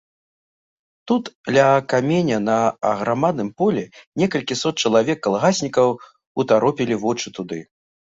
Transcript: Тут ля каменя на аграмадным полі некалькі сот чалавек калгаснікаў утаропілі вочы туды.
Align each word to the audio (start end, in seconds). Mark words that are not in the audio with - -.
Тут 1.09 1.25
ля 1.57 1.65
каменя 1.91 2.37
на 2.45 2.55
аграмадным 2.91 3.49
полі 3.63 3.83
некалькі 4.21 4.57
сот 4.61 4.75
чалавек 4.87 5.17
калгаснікаў 5.27 5.89
утаропілі 6.45 6.95
вочы 7.05 7.27
туды. 7.37 7.59